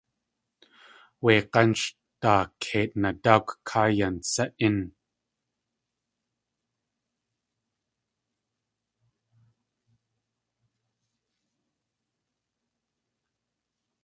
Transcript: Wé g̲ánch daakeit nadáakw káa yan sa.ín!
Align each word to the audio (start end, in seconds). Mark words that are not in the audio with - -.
Wé 1.23 1.33
g̲ánch 1.51 1.83
daakeit 2.21 2.91
nadáakw 3.01 3.51
káa 3.67 3.89
yan 3.97 4.15
sa.ín! 4.31 4.77